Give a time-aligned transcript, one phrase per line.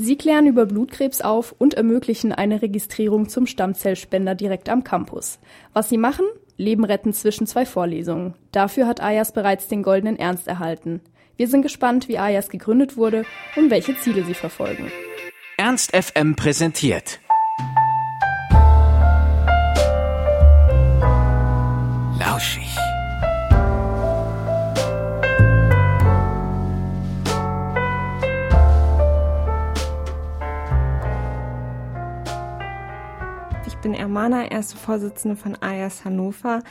[0.00, 5.40] Sie klären über Blutkrebs auf und ermöglichen eine Registrierung zum Stammzellspender direkt am Campus.
[5.72, 6.24] Was sie machen?
[6.56, 8.34] Leben retten zwischen zwei Vorlesungen.
[8.52, 11.00] Dafür hat Ayas bereits den Goldenen Ernst erhalten.
[11.36, 13.24] Wir sind gespannt, wie Ayas gegründet wurde
[13.56, 14.92] und welche Ziele sie verfolgen.
[15.56, 17.18] Ernst FM präsentiert
[34.18, 36.64] Ermana, erste Vorsitzende von AYAS Hannover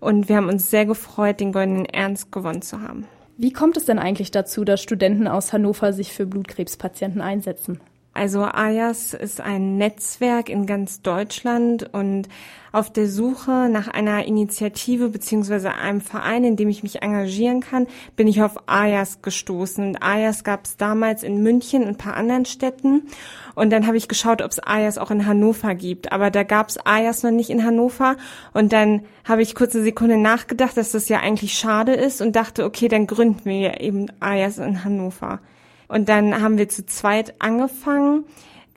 [0.00, 3.06] und wir haben uns sehr gefreut, den Goldenen Ernst gewonnen zu haben.
[3.36, 7.78] Wie kommt es denn eigentlich dazu, dass Studenten aus Hannover sich für Blutkrebspatienten einsetzen?
[8.18, 12.28] Also AYAS ist ein Netzwerk in ganz Deutschland und
[12.72, 17.86] auf der Suche nach einer Initiative beziehungsweise einem Verein, in dem ich mich engagieren kann,
[18.16, 19.86] bin ich auf AYAS gestoßen.
[19.86, 23.02] Und AYAS gab es damals in München und ein paar anderen Städten.
[23.54, 26.10] Und dann habe ich geschaut, ob es AYAS auch in Hannover gibt.
[26.10, 28.16] Aber da gab es AYAS noch nicht in Hannover.
[28.52, 32.34] Und dann habe ich kurz eine Sekunde nachgedacht, dass das ja eigentlich schade ist und
[32.34, 35.38] dachte, okay, dann gründen wir eben AYAS in Hannover.
[35.88, 38.24] Und dann haben wir zu zweit angefangen,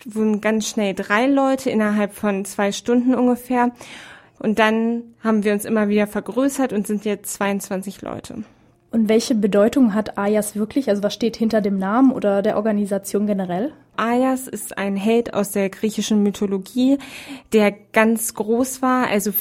[0.06, 3.72] wurden ganz schnell drei Leute innerhalb von zwei Stunden ungefähr.
[4.40, 8.44] Und dann haben wir uns immer wieder vergrößert und sind jetzt 22 Leute.
[8.92, 10.90] Und welche Bedeutung hat Ayas wirklich?
[10.90, 13.72] Also was steht hinter dem Namen oder der Organisation generell?
[13.96, 16.98] Ayas ist ein Held aus der griechischen Mythologie,
[17.54, 19.32] der ganz groß war, also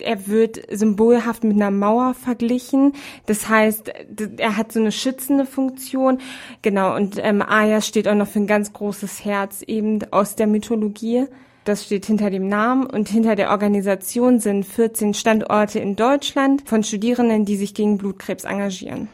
[0.00, 2.92] er wird symbolhaft mit einer Mauer verglichen.
[3.26, 3.92] Das heißt,
[4.36, 6.18] er hat so eine schützende Funktion.
[6.62, 10.46] Genau, und ähm, Ayas steht auch noch für ein ganz großes Herz eben aus der
[10.46, 11.26] Mythologie.
[11.64, 16.84] Das steht hinter dem Namen und hinter der Organisation sind 14 Standorte in Deutschland von
[16.84, 19.08] Studierenden, die sich gegen Blutkrebs engagieren.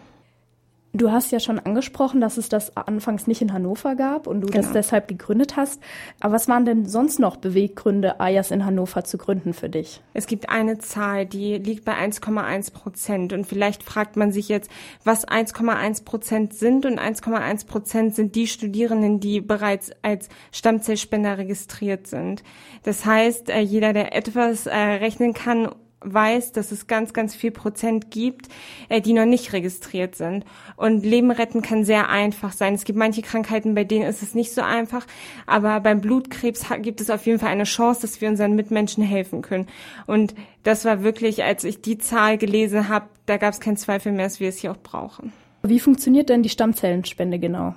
[0.94, 4.48] Du hast ja schon angesprochen, dass es das anfangs nicht in Hannover gab und du
[4.48, 4.60] genau.
[4.60, 5.80] das deshalb gegründet hast.
[6.20, 10.02] Aber was waren denn sonst noch Beweggründe, Ayas in Hannover zu gründen für dich?
[10.12, 13.32] Es gibt eine Zahl, die liegt bei 1,1 Prozent.
[13.32, 14.70] Und vielleicht fragt man sich jetzt,
[15.02, 16.84] was 1,1 Prozent sind.
[16.84, 22.42] Und 1,1 Prozent sind die Studierenden, die bereits als Stammzellspender registriert sind.
[22.82, 25.70] Das heißt, äh, jeder, der etwas äh, rechnen kann,
[26.04, 28.48] weiß, dass es ganz, ganz viel Prozent gibt,
[28.88, 30.44] äh, die noch nicht registriert sind.
[30.76, 32.74] Und Leben retten kann sehr einfach sein.
[32.74, 35.06] Es gibt manche Krankheiten, bei denen ist es nicht so einfach,
[35.46, 39.42] aber beim Blutkrebs gibt es auf jeden Fall eine Chance, dass wir unseren Mitmenschen helfen
[39.42, 39.66] können.
[40.06, 44.12] Und das war wirklich, als ich die Zahl gelesen habe, da gab es keinen Zweifel
[44.12, 45.32] mehr, dass wir es hier auch brauchen.
[45.62, 47.74] Wie funktioniert denn die Stammzellenspende genau?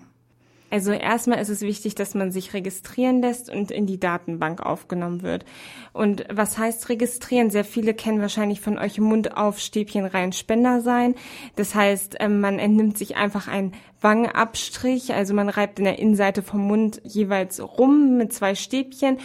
[0.71, 5.21] Also erstmal ist es wichtig, dass man sich registrieren lässt und in die Datenbank aufgenommen
[5.21, 5.45] wird.
[5.93, 7.49] Und was heißt registrieren?
[7.49, 11.15] Sehr viele kennen wahrscheinlich von euch Mund auf Stäbchen rein Spender sein.
[11.55, 16.43] Das heißt, ähm, man entnimmt sich einfach ein Wangenabstrich, also man reibt in der Innenseite
[16.43, 19.17] vom Mund jeweils rum mit zwei Stäbchen,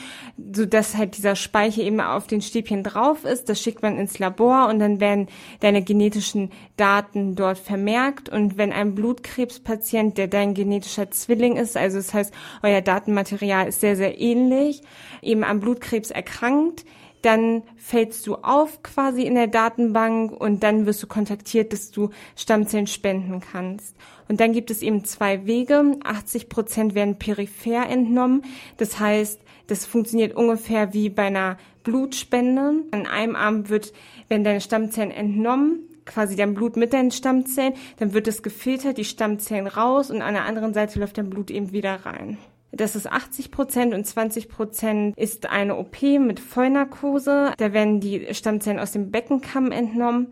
[0.53, 3.49] so dass halt dieser Speicher eben auf den Stäbchen drauf ist.
[3.49, 5.27] Das schickt man ins Labor und dann werden
[5.59, 8.31] deine genetischen Daten dort vermerkt.
[8.31, 13.81] Und wenn ein Blutkrebspatient, der dein genetischer Zwilling ist, also das heißt, euer Datenmaterial ist
[13.81, 14.83] sehr, sehr ähnlich,
[15.23, 16.85] eben am Blutkrebs erkrankt,
[17.23, 22.11] dann fällst du auf quasi in der Datenbank und dann wirst du kontaktiert, dass du
[22.37, 23.95] Stammzellen spenden kannst.
[24.29, 25.99] Und dann gibt es eben zwei Wege.
[26.03, 28.43] 80 Prozent werden peripher entnommen.
[28.77, 32.85] Das heißt, das funktioniert ungefähr wie bei einer Blutspende.
[32.91, 33.93] An einem Arm wird,
[34.29, 35.81] werden deine Stammzellen entnommen,
[36.11, 40.35] quasi dein Blut mit deinen Stammzellen, dann wird es gefiltert, die Stammzellen raus und an
[40.35, 42.39] der anderen Seite läuft dein Blut eben wieder rein.
[42.73, 47.53] Das ist 80 Prozent und 20 Prozent ist eine OP mit Vollnarkose.
[47.57, 50.29] Da werden die Stammzellen aus dem Beckenkamm entnommen.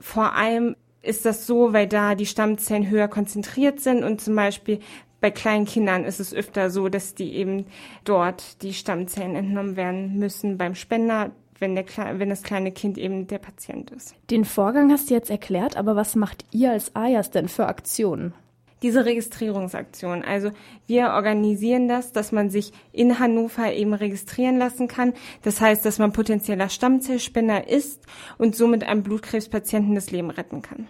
[0.00, 4.80] Vor allem ist das so, weil da die Stammzellen höher konzentriert sind und zum Beispiel
[5.20, 7.66] bei kleinen Kindern ist es öfter so, dass die eben
[8.04, 11.84] dort die Stammzellen entnommen werden müssen beim Spender, wenn, der,
[12.18, 14.14] wenn das kleine Kind eben der Patient ist.
[14.30, 18.34] Den Vorgang hast du jetzt erklärt, aber was macht ihr als AYAS denn für Aktionen?
[18.82, 20.22] diese Registrierungsaktion.
[20.22, 20.50] Also
[20.86, 25.14] wir organisieren das, dass man sich in Hannover eben registrieren lassen kann.
[25.42, 28.02] Das heißt, dass man potenzieller Stammzellspender ist
[28.38, 30.86] und somit einem Blutkrebspatienten das Leben retten kann.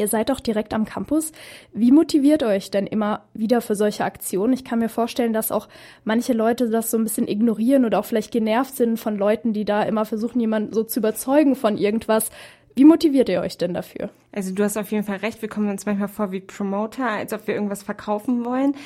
[0.00, 1.30] Ihr seid doch direkt am Campus.
[1.74, 4.54] Wie motiviert euch denn immer wieder für solche Aktionen?
[4.54, 5.68] Ich kann mir vorstellen, dass auch
[6.04, 9.66] manche Leute das so ein bisschen ignorieren oder auch vielleicht genervt sind von Leuten, die
[9.66, 12.30] da immer versuchen, jemanden so zu überzeugen von irgendwas.
[12.74, 14.10] Wie motiviert ihr euch denn dafür?
[14.32, 17.32] Also du hast auf jeden Fall recht, wir kommen uns manchmal vor wie Promoter, als
[17.32, 18.76] ob wir irgendwas verkaufen wollen.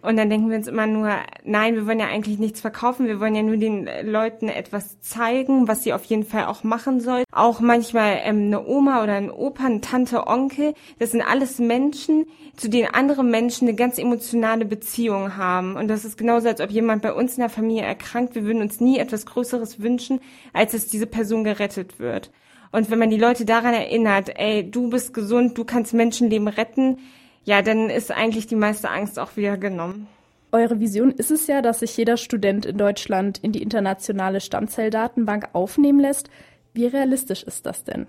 [0.00, 1.10] Und dann denken wir uns immer nur,
[1.44, 5.68] nein, wir wollen ja eigentlich nichts verkaufen, wir wollen ja nur den Leuten etwas zeigen,
[5.68, 7.24] was sie auf jeden Fall auch machen sollen.
[7.30, 12.24] Auch manchmal ähm, eine Oma oder ein Opa, eine Tante, Onkel, das sind alles Menschen,
[12.56, 15.76] zu denen andere Menschen eine ganz emotionale Beziehung haben.
[15.76, 18.34] Und das ist genauso, als ob jemand bei uns in der Familie erkrankt.
[18.34, 20.20] Wir würden uns nie etwas Größeres wünschen,
[20.54, 22.30] als dass diese Person gerettet wird.
[22.76, 26.98] Und wenn man die Leute daran erinnert, ey, du bist gesund, du kannst Menschenleben retten,
[27.42, 30.08] ja, dann ist eigentlich die meiste Angst auch wieder genommen.
[30.52, 35.48] Eure Vision ist es ja, dass sich jeder Student in Deutschland in die internationale Stammzelldatenbank
[35.54, 36.28] aufnehmen lässt.
[36.74, 38.08] Wie realistisch ist das denn?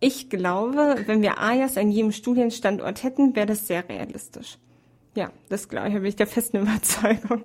[0.00, 4.58] Ich glaube, wenn wir AJAS an jedem Studienstandort hätten, wäre das sehr realistisch.
[5.14, 7.44] Ja, das glaube ich, da bin ich der festen Überzeugung.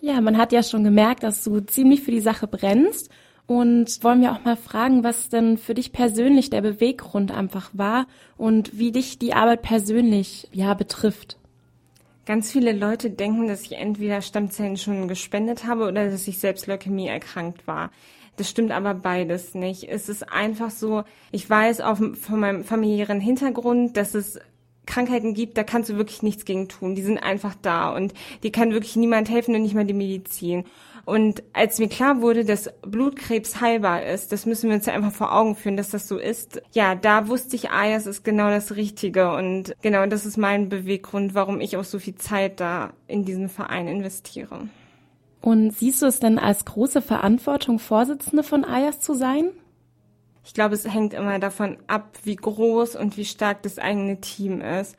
[0.00, 3.10] Ja, man hat ja schon gemerkt, dass du ziemlich für die Sache brennst
[3.46, 8.06] und wollen wir auch mal fragen, was denn für dich persönlich der Beweggrund einfach war
[8.36, 11.38] und wie dich die Arbeit persönlich ja betrifft.
[12.24, 16.66] Ganz viele Leute denken, dass ich entweder Stammzellen schon gespendet habe oder dass ich selbst
[16.66, 17.92] Leukämie erkrankt war.
[18.36, 19.88] Das stimmt aber beides nicht.
[19.88, 24.40] Es ist einfach so, ich weiß auch von meinem familiären Hintergrund, dass es
[24.86, 26.94] Krankheiten gibt, da kannst du wirklich nichts gegen tun.
[26.94, 30.64] Die sind einfach da und die kann wirklich niemand helfen und nicht mal die Medizin.
[31.06, 35.12] Und als mir klar wurde, dass Blutkrebs heilbar ist, das müssen wir uns ja einfach
[35.12, 36.60] vor Augen führen, dass das so ist.
[36.72, 39.32] Ja, da wusste ich, ah, das ist genau das Richtige.
[39.32, 43.48] Und genau das ist mein Beweggrund, warum ich auch so viel Zeit da in diesen
[43.48, 44.68] Verein investiere.
[45.40, 49.50] Und siehst du es denn als große Verantwortung, Vorsitzende von AYAS zu sein?
[50.44, 54.60] Ich glaube, es hängt immer davon ab, wie groß und wie stark das eigene Team
[54.60, 54.96] ist.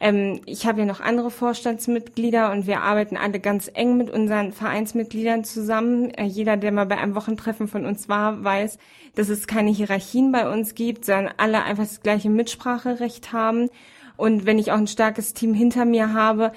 [0.00, 4.52] Ähm, ich habe ja noch andere Vorstandsmitglieder und wir arbeiten alle ganz eng mit unseren
[4.52, 6.10] Vereinsmitgliedern zusammen.
[6.10, 8.78] Äh, jeder, der mal bei einem Wochentreffen von uns war, weiß,
[9.14, 13.68] dass es keine Hierarchien bei uns gibt, sondern alle einfach das gleiche Mitspracherecht haben.
[14.16, 16.52] Und wenn ich auch ein starkes Team hinter mir habe,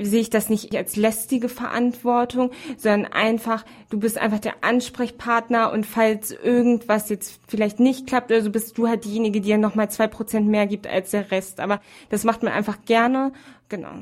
[0.00, 5.86] sehe ich das nicht als lästige Verantwortung, sondern einfach, du bist einfach der Ansprechpartner und
[5.86, 9.90] falls irgendwas jetzt vielleicht nicht klappt oder so, bist du halt diejenige, die ja nochmal
[9.90, 11.60] zwei Prozent mehr gibt als der Rest.
[11.60, 13.32] Aber das macht man einfach gerne.
[13.68, 13.92] Genau.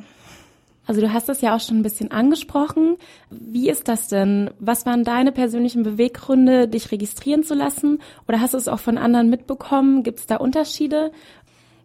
[0.88, 2.96] Also du hast es ja auch schon ein bisschen angesprochen.
[3.28, 4.50] Wie ist das denn?
[4.58, 8.00] Was waren deine persönlichen Beweggründe, dich registrieren zu lassen?
[8.26, 10.02] Oder hast du es auch von anderen mitbekommen?
[10.02, 11.12] Gibt es da Unterschiede?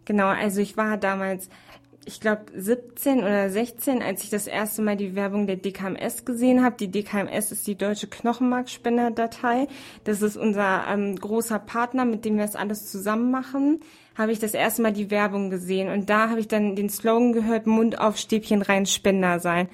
[0.06, 1.50] Genau, also ich war damals
[2.06, 6.62] ich glaube, 17 oder 16, als ich das erste Mal die Werbung der DKMS gesehen
[6.62, 6.76] habe.
[6.76, 9.68] Die DKMS ist die deutsche Knochenmarkspenderdatei.
[10.04, 13.80] Das ist unser ähm, großer Partner, mit dem wir das alles zusammen machen.
[14.16, 17.32] Habe ich das erste Mal die Werbung gesehen und da habe ich dann den Slogan
[17.32, 19.68] gehört: Mund auf Stäbchen rein Spender sein.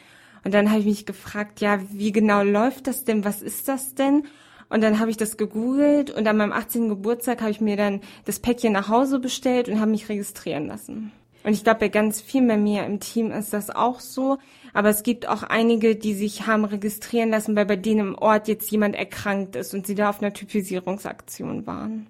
[0.44, 3.24] Und dann habe ich mich gefragt, ja, wie genau läuft das denn?
[3.24, 4.24] Was ist das denn?
[4.70, 6.88] Und dann habe ich das gegoogelt und an meinem 18.
[6.88, 11.12] Geburtstag habe ich mir dann das Päckchen nach Hause bestellt und habe mich registrieren lassen.
[11.42, 14.38] Und ich glaube, bei ganz vielen bei mir im Team ist das auch so.
[14.72, 18.48] Aber es gibt auch einige, die sich haben registrieren lassen, weil bei denen im Ort
[18.48, 22.06] jetzt jemand erkrankt ist und sie da auf einer Typisierungsaktion waren.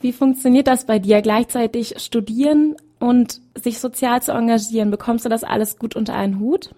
[0.00, 1.22] Wie funktioniert das bei dir?
[1.22, 4.90] Gleichzeitig studieren und sich sozial zu engagieren.
[4.90, 6.74] Bekommst du das alles gut unter einen Hut?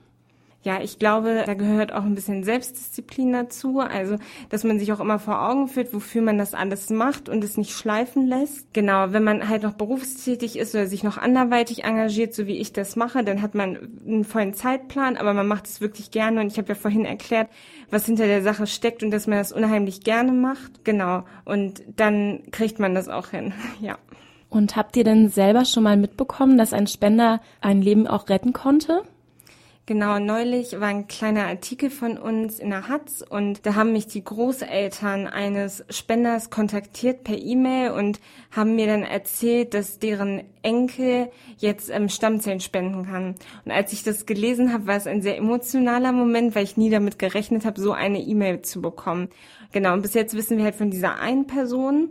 [0.63, 3.79] Ja, ich glaube, da gehört auch ein bisschen Selbstdisziplin dazu.
[3.79, 4.17] Also,
[4.49, 7.57] dass man sich auch immer vor Augen führt, wofür man das alles macht und es
[7.57, 8.75] nicht schleifen lässt.
[8.75, 12.73] Genau, wenn man halt noch berufstätig ist oder sich noch anderweitig engagiert, so wie ich
[12.73, 16.41] das mache, dann hat man einen vollen Zeitplan, aber man macht es wirklich gerne.
[16.41, 17.49] Und ich habe ja vorhin erklärt,
[17.91, 20.85] was hinter der Sache steckt und dass man das unheimlich gerne macht.
[20.85, 21.23] Genau.
[21.45, 23.53] Und dann kriegt man das auch hin.
[23.81, 23.99] Ja.
[24.49, 28.53] Und habt ihr denn selber schon mal mitbekommen, dass ein Spender ein Leben auch retten
[28.53, 29.03] konnte?
[29.89, 34.09] Genau, neulich war ein kleiner Artikel von uns in der Hatz und da haben mich
[34.09, 38.19] die Großeltern eines Spenders kontaktiert per E-Mail und
[38.51, 41.29] haben mir dann erzählt, dass deren Enkel
[41.59, 43.37] jetzt ähm, Stammzellen spenden kann.
[43.65, 46.91] Und als ich das gelesen habe, war es ein sehr emotionaler Moment, weil ich nie
[46.91, 49.29] damit gerechnet habe, so eine E-Mail zu bekommen.
[49.71, 52.09] Genau, und bis jetzt wissen wir halt von dieser einen Person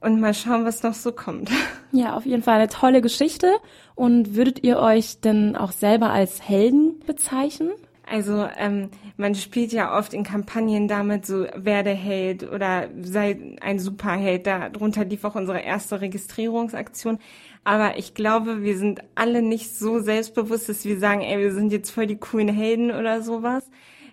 [0.00, 1.50] und mal schauen, was noch so kommt.
[1.90, 3.50] Ja, auf jeden Fall eine tolle Geschichte.
[3.94, 7.70] Und würdet ihr euch denn auch selber als Helden bezeichnen?
[8.06, 13.78] Also ähm, man spielt ja oft in Kampagnen damit so werde Held oder sei ein
[13.78, 14.46] Superheld.
[14.46, 17.18] Darunter lief auch unsere erste Registrierungsaktion.
[17.64, 21.72] Aber ich glaube, wir sind alle nicht so selbstbewusst, dass wir sagen, ey, wir sind
[21.72, 23.64] jetzt voll die coolen Helden oder sowas.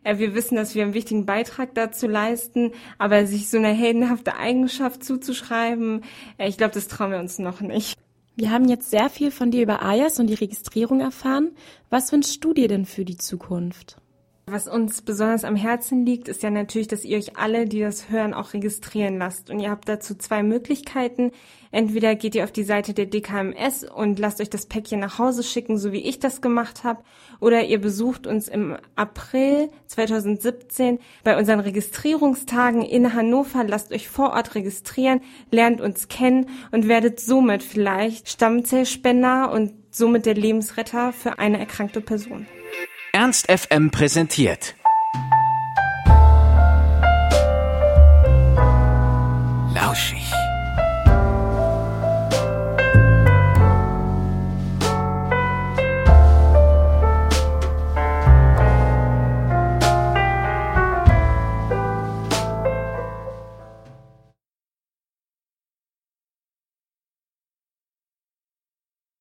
[0.05, 4.38] Äh, wir wissen, dass wir einen wichtigen Beitrag dazu leisten, aber sich so eine heldenhafte
[4.38, 6.03] Eigenschaft zuzuschreiben,
[6.38, 7.97] äh, ich glaube, das trauen wir uns noch nicht.
[8.38, 11.51] Wir haben jetzt sehr viel von dir über AYAS und die Registrierung erfahren.
[11.89, 13.97] Was wünschst du dir denn für die Zukunft?
[14.48, 18.12] Was uns besonders am Herzen liegt, ist ja natürlich, dass ihr euch alle, die das
[18.12, 19.50] hören, auch registrieren lasst.
[19.50, 21.32] Und ihr habt dazu zwei Möglichkeiten.
[21.72, 25.42] Entweder geht ihr auf die Seite der DKMS und lasst euch das Päckchen nach Hause
[25.42, 27.02] schicken, so wie ich das gemacht habe,
[27.40, 34.34] oder ihr besucht uns im April 2017 bei unseren Registrierungstagen in Hannover, lasst euch vor
[34.34, 41.40] Ort registrieren, lernt uns kennen und werdet somit vielleicht Stammzellspender und somit der Lebensretter für
[41.40, 42.46] eine erkrankte Person.
[43.15, 44.75] Ernst FM präsentiert.